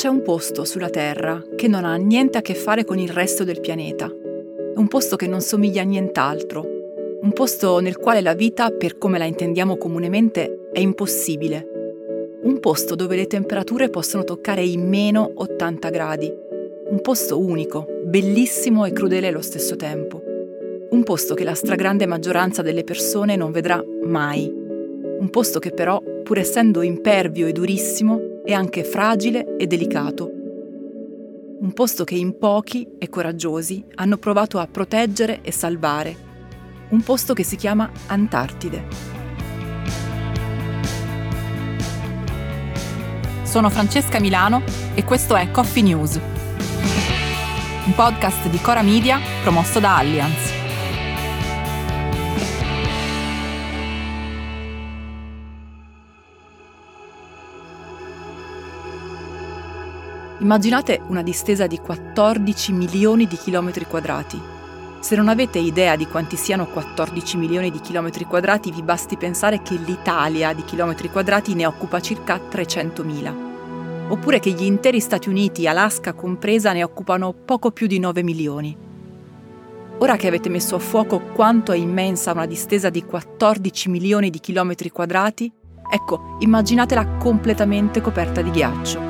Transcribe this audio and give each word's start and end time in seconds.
C'è 0.00 0.08
un 0.08 0.22
posto 0.22 0.64
sulla 0.64 0.88
Terra 0.88 1.44
che 1.54 1.68
non 1.68 1.84
ha 1.84 1.94
niente 1.96 2.38
a 2.38 2.40
che 2.40 2.54
fare 2.54 2.86
con 2.86 2.98
il 2.98 3.10
resto 3.10 3.44
del 3.44 3.60
pianeta. 3.60 4.06
È 4.06 4.78
un 4.78 4.88
posto 4.88 5.14
che 5.14 5.26
non 5.26 5.42
somiglia 5.42 5.82
a 5.82 5.84
nient'altro. 5.84 6.64
Un 7.20 7.30
posto 7.34 7.80
nel 7.80 7.98
quale 7.98 8.22
la 8.22 8.32
vita, 8.32 8.70
per 8.70 8.96
come 8.96 9.18
la 9.18 9.26
intendiamo 9.26 9.76
comunemente, 9.76 10.70
è 10.72 10.78
impossibile. 10.78 11.68
Un 12.44 12.60
posto 12.60 12.94
dove 12.94 13.14
le 13.14 13.26
temperature 13.26 13.90
possono 13.90 14.24
toccare 14.24 14.64
i 14.64 14.78
meno 14.78 15.32
80 15.34 15.90
gradi. 15.90 16.32
Un 16.88 17.00
posto 17.02 17.38
unico, 17.38 17.86
bellissimo 18.02 18.86
e 18.86 18.92
crudele 18.92 19.26
allo 19.28 19.42
stesso 19.42 19.76
tempo. 19.76 20.22
Un 20.88 21.02
posto 21.02 21.34
che 21.34 21.44
la 21.44 21.52
stragrande 21.52 22.06
maggioranza 22.06 22.62
delle 22.62 22.84
persone 22.84 23.36
non 23.36 23.50
vedrà 23.50 23.84
mai. 24.04 24.50
Un 24.50 25.28
posto 25.28 25.58
che 25.58 25.72
però, 25.72 26.02
pur 26.22 26.38
essendo 26.38 26.80
impervio 26.80 27.46
e 27.46 27.52
durissimo, 27.52 28.29
è 28.44 28.52
anche 28.52 28.84
fragile 28.84 29.56
e 29.56 29.66
delicato. 29.66 30.30
Un 31.60 31.72
posto 31.74 32.04
che 32.04 32.14
in 32.14 32.38
pochi 32.38 32.86
e 32.98 33.08
coraggiosi 33.08 33.84
hanno 33.96 34.16
provato 34.16 34.58
a 34.58 34.66
proteggere 34.66 35.40
e 35.42 35.52
salvare. 35.52 36.28
Un 36.90 37.02
posto 37.02 37.34
che 37.34 37.44
si 37.44 37.56
chiama 37.56 37.90
Antartide. 38.06 38.84
Sono 43.42 43.68
Francesca 43.68 44.20
Milano 44.20 44.62
e 44.94 45.04
questo 45.04 45.36
è 45.36 45.50
Coffee 45.50 45.82
News, 45.82 46.20
un 47.84 47.94
podcast 47.94 48.48
di 48.48 48.60
Cora 48.60 48.82
Media 48.82 49.18
promosso 49.42 49.80
da 49.80 49.96
Allianz. 49.96 50.59
Immaginate 60.40 61.02
una 61.08 61.22
distesa 61.22 61.66
di 61.66 61.76
14 61.76 62.72
milioni 62.72 63.26
di 63.26 63.36
chilometri 63.36 63.84
quadrati. 63.84 64.40
Se 64.98 65.14
non 65.14 65.28
avete 65.28 65.58
idea 65.58 65.96
di 65.96 66.06
quanti 66.06 66.36
siano 66.36 66.66
14 66.66 67.36
milioni 67.36 67.70
di 67.70 67.78
chilometri 67.78 68.24
quadrati, 68.24 68.72
vi 68.72 68.80
basti 68.82 69.18
pensare 69.18 69.60
che 69.60 69.74
l'Italia 69.74 70.54
di 70.54 70.64
chilometri 70.64 71.10
quadrati 71.10 71.52
ne 71.54 71.66
occupa 71.66 72.00
circa 72.00 72.40
300.000. 72.50 74.08
Oppure 74.08 74.38
che 74.38 74.52
gli 74.52 74.64
interi 74.64 75.00
Stati 75.00 75.28
Uniti, 75.28 75.66
Alaska 75.66 76.14
compresa, 76.14 76.72
ne 76.72 76.84
occupano 76.84 77.34
poco 77.34 77.70
più 77.70 77.86
di 77.86 77.98
9 77.98 78.22
milioni. 78.22 78.74
Ora 79.98 80.16
che 80.16 80.26
avete 80.26 80.48
messo 80.48 80.74
a 80.74 80.78
fuoco 80.78 81.20
quanto 81.34 81.72
è 81.72 81.76
immensa 81.76 82.32
una 82.32 82.46
distesa 82.46 82.88
di 82.88 83.04
14 83.04 83.90
milioni 83.90 84.30
di 84.30 84.40
chilometri 84.40 84.88
quadrati, 84.88 85.52
ecco, 85.92 86.36
immaginatela 86.38 87.18
completamente 87.18 88.00
coperta 88.00 88.40
di 88.40 88.50
ghiaccio 88.50 89.09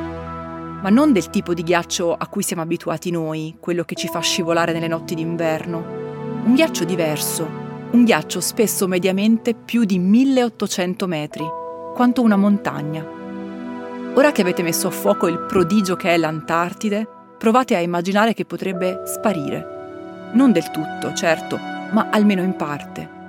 ma 0.82 0.88
non 0.88 1.12
del 1.12 1.30
tipo 1.30 1.54
di 1.54 1.62
ghiaccio 1.62 2.14
a 2.14 2.26
cui 2.26 2.42
siamo 2.42 2.62
abituati 2.62 3.10
noi, 3.10 3.56
quello 3.60 3.84
che 3.84 3.94
ci 3.94 4.08
fa 4.08 4.20
scivolare 4.20 4.72
nelle 4.72 4.88
notti 4.88 5.14
d'inverno. 5.14 5.98
Un 6.44 6.54
ghiaccio 6.54 6.84
diverso, 6.84 7.48
un 7.90 8.04
ghiaccio 8.04 8.40
spesso 8.40 8.86
mediamente 8.86 9.54
più 9.54 9.84
di 9.84 9.98
1800 9.98 11.06
metri, 11.06 11.44
quanto 11.94 12.22
una 12.22 12.36
montagna. 12.36 13.04
Ora 14.14 14.32
che 14.32 14.40
avete 14.40 14.62
messo 14.62 14.88
a 14.88 14.90
fuoco 14.90 15.26
il 15.28 15.38
prodigio 15.40 15.96
che 15.96 16.14
è 16.14 16.16
l'Antartide, 16.16 17.06
provate 17.38 17.76
a 17.76 17.80
immaginare 17.80 18.34
che 18.34 18.44
potrebbe 18.44 19.02
sparire. 19.04 20.30
Non 20.32 20.52
del 20.52 20.70
tutto, 20.70 21.12
certo, 21.14 21.58
ma 21.92 22.08
almeno 22.10 22.42
in 22.42 22.56
parte. 22.56 23.19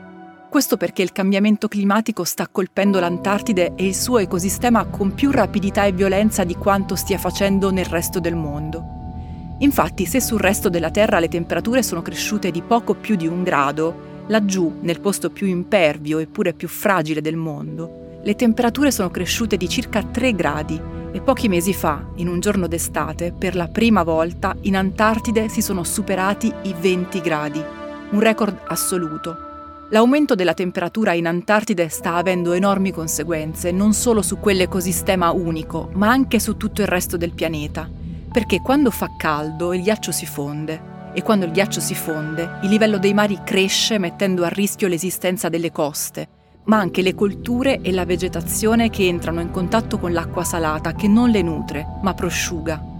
Questo 0.51 0.75
perché 0.75 1.01
il 1.01 1.13
cambiamento 1.13 1.69
climatico 1.69 2.25
sta 2.25 2.45
colpendo 2.51 2.99
l'Antartide 2.99 3.71
e 3.73 3.85
il 3.85 3.95
suo 3.95 4.17
ecosistema 4.17 4.83
con 4.83 5.13
più 5.13 5.31
rapidità 5.31 5.85
e 5.85 5.93
violenza 5.93 6.43
di 6.43 6.55
quanto 6.55 6.97
stia 6.97 7.17
facendo 7.17 7.71
nel 7.71 7.85
resto 7.85 8.19
del 8.19 8.35
mondo. 8.35 9.55
Infatti, 9.59 10.05
se 10.05 10.19
sul 10.19 10.41
resto 10.41 10.67
della 10.67 10.91
Terra 10.91 11.19
le 11.19 11.29
temperature 11.29 11.81
sono 11.81 12.01
cresciute 12.01 12.51
di 12.51 12.61
poco 12.61 12.95
più 12.95 13.15
di 13.15 13.27
un 13.27 13.43
grado, 13.43 14.25
laggiù, 14.27 14.79
nel 14.81 14.99
posto 14.99 15.29
più 15.29 15.47
impervio 15.47 16.19
eppure 16.19 16.51
più 16.51 16.67
fragile 16.67 17.21
del 17.21 17.37
mondo, 17.37 18.19
le 18.21 18.35
temperature 18.35 18.91
sono 18.91 19.09
cresciute 19.09 19.55
di 19.55 19.69
circa 19.69 20.03
3 20.03 20.35
gradi 20.35 20.77
e 21.13 21.21
pochi 21.21 21.47
mesi 21.47 21.73
fa, 21.73 22.07
in 22.15 22.27
un 22.27 22.41
giorno 22.41 22.67
d'estate, 22.67 23.31
per 23.31 23.55
la 23.55 23.69
prima 23.69 24.03
volta 24.03 24.53
in 24.63 24.75
Antartide 24.75 25.47
si 25.47 25.61
sono 25.61 25.85
superati 25.85 26.53
i 26.63 26.75
20 26.77 27.21
gradi, 27.21 27.63
un 28.09 28.19
record 28.19 28.63
assoluto 28.67 29.45
L'aumento 29.93 30.35
della 30.35 30.53
temperatura 30.53 31.11
in 31.11 31.27
Antartide 31.27 31.89
sta 31.89 32.15
avendo 32.15 32.53
enormi 32.53 32.93
conseguenze 32.93 33.71
non 33.71 33.91
solo 33.91 34.21
su 34.21 34.39
quell'ecosistema 34.39 35.31
unico, 35.31 35.89
ma 35.95 36.09
anche 36.09 36.39
su 36.39 36.55
tutto 36.55 36.79
il 36.79 36.87
resto 36.87 37.17
del 37.17 37.33
pianeta, 37.33 37.89
perché 38.31 38.61
quando 38.61 38.89
fa 38.89 39.09
caldo 39.17 39.73
il 39.73 39.81
ghiaccio 39.81 40.13
si 40.13 40.25
fonde 40.25 41.11
e 41.13 41.21
quando 41.23 41.43
il 41.43 41.51
ghiaccio 41.51 41.81
si 41.81 41.93
fonde 41.93 42.59
il 42.63 42.69
livello 42.69 42.99
dei 42.99 43.13
mari 43.13 43.41
cresce 43.43 43.97
mettendo 43.97 44.45
a 44.45 44.47
rischio 44.47 44.87
l'esistenza 44.87 45.49
delle 45.49 45.73
coste, 45.73 46.27
ma 46.65 46.77
anche 46.77 47.01
le 47.01 47.13
colture 47.13 47.81
e 47.81 47.91
la 47.91 48.05
vegetazione 48.05 48.89
che 48.89 49.05
entrano 49.07 49.41
in 49.41 49.51
contatto 49.51 49.99
con 49.99 50.13
l'acqua 50.13 50.45
salata 50.45 50.93
che 50.93 51.09
non 51.09 51.31
le 51.31 51.41
nutre, 51.41 51.85
ma 52.01 52.13
prosciuga. 52.13 52.90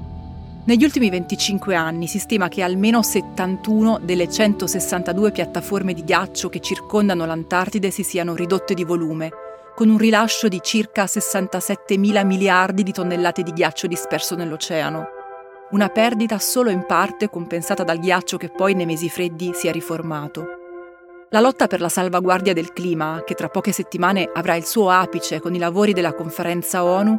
Negli 0.64 0.84
ultimi 0.84 1.10
25 1.10 1.74
anni 1.74 2.06
si 2.06 2.20
stima 2.20 2.48
che 2.48 2.62
almeno 2.62 3.02
71 3.02 4.00
delle 4.04 4.30
162 4.30 5.32
piattaforme 5.32 5.92
di 5.94 6.04
ghiaccio 6.04 6.50
che 6.50 6.60
circondano 6.60 7.26
l'Antartide 7.26 7.90
si 7.90 8.04
siano 8.04 8.36
ridotte 8.36 8.76
di 8.76 8.84
volume, 8.84 9.32
con 9.76 9.90
un 9.90 9.98
rilascio 9.98 10.48
di 10.48 10.60
circa 10.62 11.08
67 11.08 11.98
mila 11.98 12.24
miliardi 12.24 12.84
di 12.84 12.92
tonnellate 12.92 13.42
di 13.42 13.54
ghiaccio 13.54 13.88
disperso 13.88 14.36
nell'oceano. 14.36 15.08
Una 15.72 15.90
perdita 15.90 16.38
solo 16.38 16.70
in 16.70 16.86
parte 16.86 17.28
compensata 17.28 17.84
dal 17.84 17.98
ghiaccio 17.98 18.38
che 18.38 18.50
poi 18.50 18.76
nei 18.76 18.86
mesi 18.86 19.10
freddi 19.10 19.54
si 19.56 19.68
è 19.68 19.72
riformato. 19.72 20.46
La 21.30 21.40
lotta 21.40 21.66
per 21.66 21.82
la 21.82 21.90
salvaguardia 21.90 22.54
del 22.54 22.72
clima, 22.72 23.24
che 23.26 23.34
tra 23.34 23.48
poche 23.48 23.72
settimane 23.72 24.30
avrà 24.32 24.54
il 24.56 24.66
suo 24.66 24.92
apice 24.92 25.40
con 25.40 25.56
i 25.56 25.60
lavori 25.60 25.94
della 25.94 26.14
conferenza 26.14 26.84
ONU, 26.84 27.18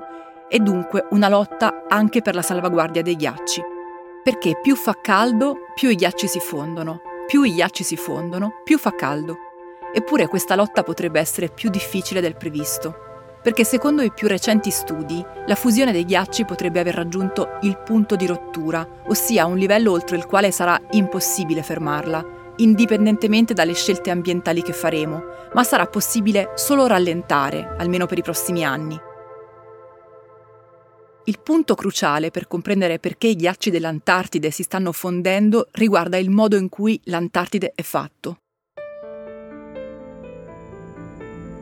e 0.49 0.59
dunque 0.59 1.07
una 1.11 1.29
lotta 1.29 1.85
anche 1.89 2.23
per 2.23 2.35
la 2.35 2.43
salvaguardia 2.43 3.03
dei 3.03 3.17
ghiacci. 3.17 3.63
Perché 4.23 4.59
più 4.61 4.77
fa 4.77 4.97
caldo, 5.01 5.57
più 5.75 5.89
i 5.89 5.97
ghiacci 5.97 6.29
si 6.29 6.39
fondono, 6.39 7.01
più 7.27 7.43
i 7.43 7.55
ghiacci 7.55 7.83
si 7.83 7.97
fondono, 7.97 8.61
più 8.65 8.79
fa 8.79 8.95
caldo. 8.95 9.37
Eppure 9.93 10.29
questa 10.29 10.55
lotta 10.55 10.83
potrebbe 10.83 11.21
essere 11.21 11.49
più 11.49 11.69
difficile 11.69 12.21
del 12.21 12.37
previsto, 12.37 12.95
perché 13.43 13.65
secondo 13.65 14.03
i 14.03 14.13
più 14.13 14.29
recenti 14.29 14.71
studi 14.71 15.25
la 15.47 15.55
fusione 15.55 15.93
dei 15.93 16.05
ghiacci 16.05 16.45
potrebbe 16.45 16.81
aver 16.81 16.95
raggiunto 16.95 17.59
il 17.63 17.77
punto 17.79 18.17
di 18.17 18.27
rottura, 18.27 18.87
ossia 19.09 19.47
un 19.47 19.57
livello 19.57 19.91
oltre 19.91 20.17
il 20.17 20.27
quale 20.27 20.51
sarà 20.51 20.81
impossibile 20.93 21.63
fermarla, 21.63 22.25
indipendentemente 22.57 23.55
dalle 23.55 23.75
scelte 23.75 24.11
ambientali 24.11 24.63
che 24.63 24.73
faremo, 24.73 25.23
ma 25.55 25.65
sarà 25.65 25.87
possibile 25.87 26.53
solo 26.55 26.87
rallentare, 26.87 27.75
almeno 27.79 28.07
per 28.07 28.19
i 28.19 28.23
prossimi 28.23 28.65
anni. 28.65 28.99
Il 31.25 31.38
punto 31.41 31.77
cruciale 31.77 32.33
per 32.33 32.49
comprendere 32.49 32.99
perché 32.99 33.28
i 33.28 33.37
ghiacci 33.37 33.71
dell'Antartide 33.71 34.50
si 34.50 34.65
stanno 34.65 34.91
fondendo 34.91 35.69
riguarda 35.72 36.16
il 36.16 36.31
modo 36.31 36.56
in 36.56 36.69
cui 36.69 37.00
l'Antartide 37.05 37.72
è 37.77 37.83
fatto. 37.83 38.38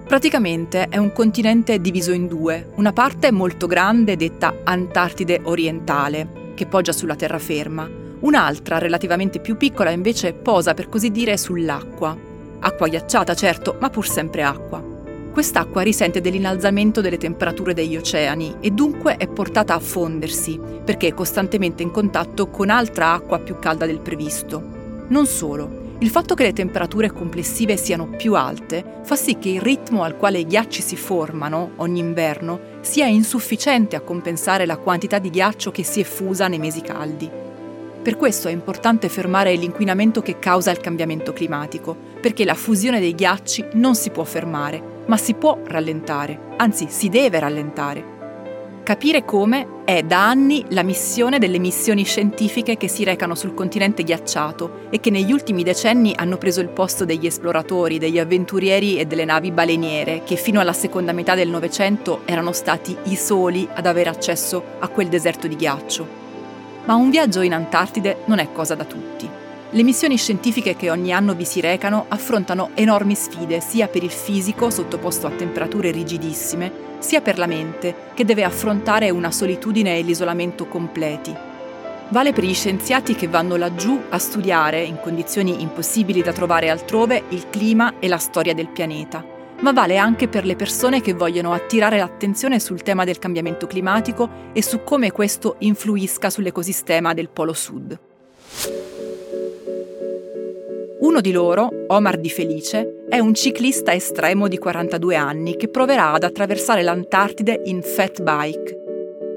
Praticamente 0.07 0.89
è 0.89 0.97
un 0.97 1.13
continente 1.13 1.79
diviso 1.79 2.11
in 2.13 2.27
due. 2.27 2.73
Una 2.77 2.95
parte 2.95 3.31
molto 3.31 3.67
grande 3.67 4.17
detta 4.17 4.61
Antartide 4.65 5.43
orientale, 5.45 6.53
che 6.55 6.67
poggia 6.67 6.93
sulla 6.93 7.15
terraferma. 7.15 7.89
Un'altra, 8.21 8.79
relativamente 8.79 9.41
più 9.41 9.59
piccola, 9.59 9.91
invece 9.91 10.33
posa 10.33 10.73
per 10.73 10.89
così 10.89 11.11
dire 11.11 11.37
sull'acqua. 11.37 12.17
Acqua 12.61 12.89
ghiacciata, 12.89 13.35
certo, 13.35 13.77
ma 13.79 13.91
pur 13.91 14.09
sempre 14.09 14.43
acqua. 14.43 14.90
Quest'acqua 15.33 15.83
risente 15.83 16.21
dell'innalzamento 16.21 17.01
delle 17.01 17.17
temperature 17.17 17.73
degli 17.73 17.97
oceani 17.97 18.57
e 18.61 18.73
dunque 18.73 19.17
è 19.17 19.29
portata 19.29 19.75
a 19.75 19.79
fondersi, 19.79 20.61
perché 20.85 21.09
è 21.09 21.15
costantemente 21.15 21.83
in 21.83 21.93
contatto 21.93 22.49
con 22.49 22.69
altra 22.69 23.13
acqua 23.13 23.39
più 23.39 23.59
calda 23.59 23.87
del 23.87 24.01
previsto. 24.01 24.61
Non 25.09 25.27
solo, 25.27 25.95
il 25.99 26.09
fatto 26.09 26.35
che 26.35 26.43
le 26.43 26.53
temperature 26.53 27.13
complessive 27.13 27.77
siano 27.77 28.07
più 28.07 28.35
alte 28.35 28.83
fa 29.03 29.17
sì 29.17 29.39
che 29.39 29.51
il 29.51 29.61
ritmo 29.61 30.03
al 30.03 30.17
quale 30.17 30.39
i 30.39 30.47
ghiacci 30.47 30.81
si 30.81 30.97
formano 30.97 31.73
ogni 31.77 32.01
inverno 32.01 32.59
sia 32.81 33.07
insufficiente 33.07 33.97
a 33.97 34.01
compensare 34.01 34.67
la 34.67 34.79
quantità 34.79 35.19
di 35.19 35.31
ghiaccio 35.31 35.71
che 35.71 35.85
si 35.85 36.01
è 36.01 36.05
fusa 36.05 36.49
nei 36.49 36.59
mesi 36.59 36.81
caldi. 36.81 37.31
Per 38.03 38.17
questo 38.17 38.49
è 38.49 38.51
importante 38.51 39.11
fermare 39.11 39.55
l'inquinamento 39.57 40.23
che 40.23 40.39
causa 40.39 40.71
il 40.71 40.81
cambiamento 40.81 41.35
climatico, 41.35 41.95
perché 42.19 42.47
la 42.47 42.55
fusione 42.55 42.99
dei 42.99 43.15
ghiacci 43.15 43.67
non 43.75 43.95
si 43.95 44.09
può 44.09 44.25
fermare, 44.25 44.83
ma 45.11 45.17
si 45.17 45.35
può 45.35 45.59
rallentare, 45.65 46.55
anzi 46.57 46.87
si 46.89 47.09
deve 47.09 47.41
rallentare. 47.41 48.19
Capire 48.85 49.25
come 49.25 49.83
è 49.85 50.05
da 50.05 50.29
anni 50.29 50.65
la 50.69 50.85
missione 50.85 51.41
delle 51.41 51.59
missioni 51.59 52.05
scientifiche 52.05 52.77
che 52.77 52.87
si 52.87 53.03
recano 53.03 53.35
sul 53.35 53.53
continente 53.53 54.05
ghiacciato 54.05 54.87
e 54.89 55.01
che 55.01 55.11
negli 55.11 55.33
ultimi 55.33 55.65
decenni 55.65 56.15
hanno 56.17 56.39
preso 56.39 56.61
il 56.61 56.69
posto 56.69 57.05
degli 57.05 57.27
esploratori, 57.27 57.99
degli 57.99 58.21
avventurieri 58.21 58.99
e 58.99 59.05
delle 59.05 59.25
navi 59.25 59.51
baleniere 59.51 60.23
che 60.25 60.37
fino 60.37 60.61
alla 60.61 60.73
seconda 60.73 61.11
metà 61.11 61.35
del 61.35 61.49
Novecento 61.49 62.21
erano 62.25 62.53
stati 62.53 62.97
i 63.07 63.17
soli 63.17 63.69
ad 63.73 63.87
avere 63.87 64.11
accesso 64.11 64.63
a 64.79 64.87
quel 64.87 65.09
deserto 65.09 65.49
di 65.49 65.57
ghiaccio. 65.57 66.07
Ma 66.85 66.95
un 66.95 67.11
viaggio 67.11 67.41
in 67.41 67.53
Antartide 67.53 68.19
non 68.27 68.39
è 68.39 68.53
cosa 68.53 68.77
da 68.77 68.85
tutti. 68.85 69.40
Le 69.73 69.85
missioni 69.85 70.17
scientifiche 70.17 70.75
che 70.75 70.91
ogni 70.91 71.13
anno 71.13 71.33
vi 71.33 71.45
si 71.45 71.61
recano 71.61 72.07
affrontano 72.09 72.71
enormi 72.75 73.15
sfide 73.15 73.61
sia 73.61 73.87
per 73.87 74.03
il 74.03 74.11
fisico 74.11 74.69
sottoposto 74.69 75.29
a 75.29 75.31
temperature 75.31 75.93
rigidissime, 75.93 76.73
sia 76.99 77.21
per 77.21 77.39
la 77.39 77.47
mente 77.47 77.95
che 78.15 78.25
deve 78.25 78.43
affrontare 78.43 79.11
una 79.11 79.31
solitudine 79.31 79.97
e 79.97 80.03
l'isolamento 80.03 80.67
completi. 80.67 81.33
Vale 82.09 82.33
per 82.33 82.43
gli 82.43 82.53
scienziati 82.53 83.15
che 83.15 83.29
vanno 83.29 83.55
laggiù 83.55 83.97
a 84.09 84.19
studiare, 84.19 84.83
in 84.83 84.99
condizioni 85.01 85.63
impossibili 85.63 86.21
da 86.21 86.33
trovare 86.33 86.69
altrove, 86.69 87.23
il 87.29 87.49
clima 87.49 88.01
e 88.01 88.09
la 88.09 88.19
storia 88.19 88.55
del 88.55 88.71
pianeta, 88.71 89.25
ma 89.61 89.73
vale 89.73 89.99
anche 89.99 90.27
per 90.27 90.45
le 90.45 90.57
persone 90.57 91.01
che 91.01 91.15
vogliono 91.15 91.53
attirare 91.53 91.99
l'attenzione 91.99 92.59
sul 92.59 92.83
tema 92.83 93.05
del 93.05 93.21
cambiamento 93.21 93.69
climatico 93.69 94.51
e 94.53 94.65
su 94.65 94.83
come 94.83 95.13
questo 95.13 95.55
influisca 95.59 96.29
sull'ecosistema 96.29 97.15
del 97.15 97.29
Polo 97.29 97.53
Sud. 97.53 97.99
Uno 101.01 101.23
di 101.23 101.33
loro, 101.33 101.71
Omar 101.87 102.19
Di 102.19 102.29
Felice, 102.29 103.05
è 103.09 103.19
un 103.19 103.33
ciclista 103.33 103.95
estremo 103.95 104.49
di 104.49 104.59
42 104.59 105.17
anni 105.17 105.57
che 105.57 105.69
proverà 105.69 106.13
ad 106.13 106.25
attraversare 106.25 106.83
l'Antartide 106.83 107.63
in 107.65 107.81
fat 107.81 108.23
bike. 108.23 108.79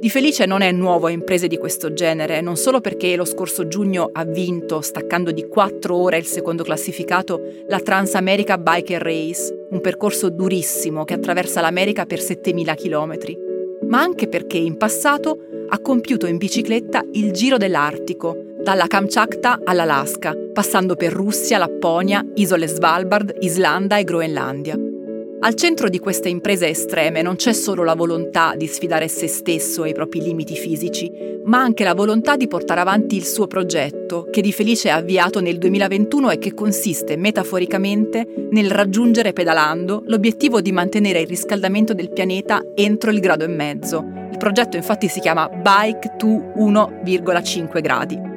Di 0.02 0.10
Felice 0.10 0.46
non 0.46 0.62
è 0.62 0.74
nuovo 0.74 1.08
a 1.08 1.12
imprese 1.12 1.48
di 1.48 1.58
questo 1.58 1.94
genere, 1.94 2.42
non 2.42 2.58
solo 2.58 2.82
perché 2.82 3.16
lo 3.16 3.24
scorso 3.24 3.70
giugno 3.70 4.10
ha 4.12 4.26
vinto, 4.26 4.82
staccando 4.82 5.32
di 5.32 5.48
4 5.48 5.96
ore 5.96 6.18
il 6.18 6.26
secondo 6.26 6.64
classificato, 6.64 7.42
la 7.68 7.80
Transamerica 7.80 8.58
Biker 8.58 9.02
Race, 9.02 9.68
un 9.70 9.80
percorso 9.80 10.30
durissimo 10.30 11.06
che 11.06 11.14
attraversa 11.14 11.62
l'America 11.62 12.06
per 12.06 12.20
7000 12.20 12.76
km, 12.76 13.18
ma 13.88 14.02
anche 14.02 14.28
perché 14.28 14.58
in 14.58 14.76
passato 14.76 15.38
ha 15.70 15.80
compiuto 15.80 16.26
in 16.26 16.36
bicicletta 16.36 17.06
il 17.14 17.32
Giro 17.32 17.56
dell'Artico, 17.56 18.36
dalla 18.62 18.88
Kamchatka 18.88 19.62
all'Alaska, 19.64 20.36
passando 20.54 20.96
per 20.96 21.12
Russia, 21.12 21.58
Lapponia, 21.58 22.26
isole 22.36 22.68
Svalbard, 22.68 23.36
Islanda 23.40 23.98
e 23.98 24.04
Groenlandia. 24.06 24.78
Al 25.46 25.56
centro 25.56 25.90
di 25.90 26.00
queste 26.00 26.30
imprese 26.30 26.70
estreme 26.70 27.22
non 27.22 27.36
c'è 27.36 27.52
solo 27.52 27.84
la 27.84 27.96
volontà 27.96 28.54
di 28.56 28.66
sfidare 28.66 29.10
se 29.10 29.28
stesso 29.28 29.84
e 29.84 29.90
i 29.90 29.94
propri 29.94 30.22
limiti 30.22 30.56
fisici, 30.56 31.12
ma 31.44 31.60
anche 31.60 31.84
la 31.84 31.94
volontà 31.94 32.38
di 32.38 32.48
portare 32.48 32.80
avanti 32.80 33.18
il 33.18 33.26
suo 33.26 33.46
progetto, 33.46 34.26
che 34.32 34.40
Di 34.40 34.54
Felice 34.54 34.90
ha 34.90 34.96
avviato 34.96 35.42
nel 35.42 35.58
2021 35.58 36.30
e 36.30 36.38
che 36.38 36.54
consiste 36.54 37.18
metaforicamente 37.18 38.26
nel 38.52 38.72
raggiungere 38.72 39.34
pedalando 39.34 40.04
l'obiettivo 40.06 40.62
di 40.62 40.72
mantenere 40.72 41.20
il 41.20 41.28
riscaldamento 41.28 41.94
del 41.94 42.14
pianeta 42.14 42.64
entro 42.74 43.12
il 43.12 43.20
grado 43.20 43.44
e 43.44 43.50
mezzo. 43.50 44.02
Il 44.32 44.38
progetto 44.38 44.78
infatti 44.78 45.10
si 45.10 45.20
chiama 45.20 45.50
Bike 45.50 46.16
to 46.18 46.54
1,5 46.56 47.82
gradi. 47.82 48.33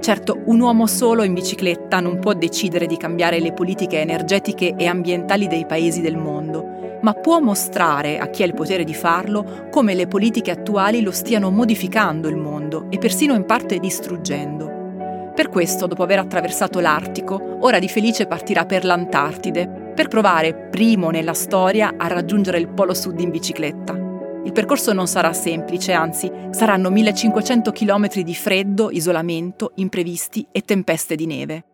Certo, 0.00 0.40
un 0.46 0.60
uomo 0.60 0.86
solo 0.86 1.24
in 1.24 1.34
bicicletta 1.34 2.00
non 2.00 2.20
può 2.20 2.32
decidere 2.32 2.86
di 2.86 2.96
cambiare 2.96 3.38
le 3.38 3.52
politiche 3.52 4.00
energetiche 4.00 4.74
e 4.74 4.86
ambientali 4.86 5.46
dei 5.46 5.66
paesi 5.66 6.00
del 6.00 6.16
mondo, 6.16 6.98
ma 7.02 7.12
può 7.12 7.38
mostrare 7.38 8.18
a 8.18 8.28
chi 8.28 8.42
ha 8.42 8.46
il 8.46 8.54
potere 8.54 8.84
di 8.84 8.94
farlo 8.94 9.68
come 9.70 9.92
le 9.92 10.06
politiche 10.06 10.50
attuali 10.50 11.02
lo 11.02 11.10
stiano 11.10 11.50
modificando 11.50 12.28
il 12.28 12.36
mondo 12.36 12.86
e 12.88 12.96
persino 12.96 13.34
in 13.34 13.44
parte 13.44 13.78
distruggendo. 13.78 15.32
Per 15.34 15.50
questo, 15.50 15.86
dopo 15.86 16.02
aver 16.02 16.20
attraversato 16.20 16.80
l'Artico, 16.80 17.58
ora 17.60 17.78
di 17.78 17.88
felice 17.88 18.26
partirà 18.26 18.64
per 18.64 18.86
l'Antartide, 18.86 19.92
per 19.94 20.08
provare, 20.08 20.54
primo 20.70 21.10
nella 21.10 21.34
storia, 21.34 21.92
a 21.98 22.06
raggiungere 22.06 22.58
il 22.58 22.68
Polo 22.68 22.94
Sud 22.94 23.20
in 23.20 23.30
bicicletta. 23.30 23.99
Il 24.42 24.52
percorso 24.52 24.94
non 24.94 25.06
sarà 25.06 25.34
semplice, 25.34 25.92
anzi 25.92 26.30
saranno 26.50 26.88
1500 26.88 27.72
km 27.72 28.22
di 28.22 28.34
freddo, 28.34 28.90
isolamento, 28.90 29.72
imprevisti 29.76 30.46
e 30.50 30.62
tempeste 30.62 31.14
di 31.14 31.26
neve. 31.26 31.64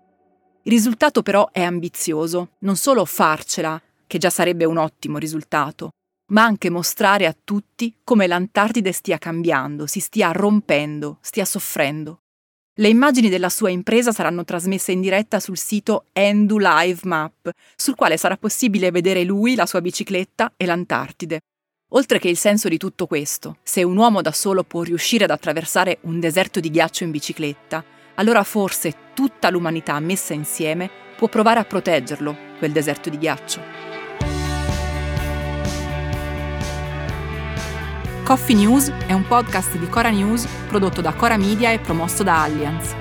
Il 0.65 0.73
risultato 0.73 1.23
però 1.23 1.49
è 1.53 1.63
ambizioso, 1.63 2.55
non 2.61 2.75
solo 2.75 3.05
farcela, 3.05 3.81
che 4.09 4.19
già 4.19 4.31
sarebbe 4.31 4.65
un 4.65 4.79
ottimo 4.79 5.17
risultato, 5.19 5.91
ma 6.33 6.43
anche 6.43 6.69
mostrare 6.69 7.27
a 7.27 7.37
tutti 7.45 7.95
come 8.03 8.27
l'Antartide 8.27 8.91
stia 8.91 9.17
cambiando, 9.17 9.87
si 9.87 10.01
stia 10.01 10.33
rompendo, 10.33 11.19
stia 11.21 11.45
soffrendo. 11.45 12.23
Le 12.79 12.89
immagini 12.89 13.29
della 13.29 13.49
sua 13.49 13.71
impresa 13.71 14.11
saranno 14.11 14.45
trasmesse 14.45 14.91
in 14.91 15.01
diretta 15.01 15.39
sul 15.39 15.57
sito 15.57 16.07
Endu 16.13 16.59
Live 16.59 17.01
Map, 17.05 17.49
sul 17.77 17.95
quale 17.95 18.17
sarà 18.17 18.37
possibile 18.37 18.91
vedere 18.91 19.23
lui, 19.23 19.55
la 19.55 19.67
sua 19.67 19.81
bicicletta 19.81 20.53
e 20.57 20.67
l'Antartide. 20.67 21.41
Oltre 21.91 22.19
che 22.19 22.29
il 22.29 22.37
senso 22.37 22.69
di 22.69 22.79
tutto 22.79 23.07
questo, 23.07 23.59
se 23.63 23.85
un 23.85 23.97
uomo 23.97 24.21
da 24.21 24.33
solo 24.33 24.65
può 24.65 24.83
riuscire 24.83 25.23
ad 25.23 25.31
attraversare 25.31 25.99
un 26.03 26.19
deserto 26.19 26.59
di 26.59 26.69
ghiaccio 26.69 27.05
in 27.05 27.13
bicicletta, 27.13 27.85
allora 28.17 28.43
forse 28.43 29.13
tutta 29.15 29.51
l'umanità 29.51 29.99
messa 30.01 30.35
insieme 30.35 30.91
può 31.17 31.29
provare 31.29 31.61
a 31.61 31.65
proteggerlo, 31.65 32.37
quel 32.59 32.73
deserto 32.73 33.09
di 33.09 33.19
ghiaccio. 33.19 33.61
Coffee 38.25 38.57
News 38.57 38.93
è 39.07 39.13
un 39.13 39.25
podcast 39.25 39.77
di 39.77 39.89
Cora 39.89 40.11
News 40.11 40.45
prodotto 40.67 41.01
da 41.01 41.13
Cora 41.13 41.37
Media 41.37 41.71
e 41.71 41.79
promosso 41.79 42.25
da 42.25 42.43
Allianz. 42.43 42.97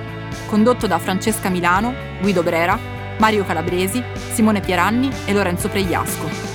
Condotto 0.45 0.85
da 0.85 0.99
Francesca 0.99 1.49
Milano, 1.49 1.91
Guido 2.21 2.43
Brera, 2.43 2.77
Mario 3.17 3.45
Calabresi, 3.45 4.03
Simone 4.31 4.59
Pieranni 4.59 5.09
e 5.25 5.33
Lorenzo 5.33 5.69
Pregliasco. 5.69 6.54